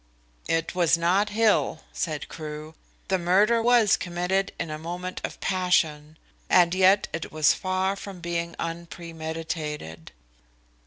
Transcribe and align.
"It 0.47 0.73
was 0.73 0.97
not 0.97 1.29
Hill," 1.29 1.83
said 1.93 2.27
Crewe. 2.27 2.73
"The 3.09 3.19
murder 3.19 3.61
was 3.61 3.97
committed 3.97 4.51
in 4.59 4.71
a 4.71 4.79
moment 4.79 5.21
of 5.23 5.39
passion, 5.41 6.17
and 6.49 6.73
yet 6.73 7.07
it 7.13 7.31
was 7.31 7.53
far 7.53 7.95
from 7.95 8.19
being 8.19 8.55
unpremeditated." 8.57 10.11